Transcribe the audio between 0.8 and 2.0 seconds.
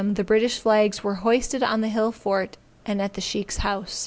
were hoisted on the